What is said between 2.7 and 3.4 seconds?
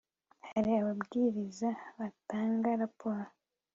raporo